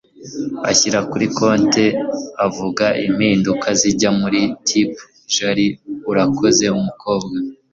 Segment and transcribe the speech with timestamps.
[0.71, 1.83] ashyira kuri compte
[2.45, 4.89] avuga impinduka zijya muri tip
[5.35, 5.57] jar
[6.09, 7.35] urakoze umukobwa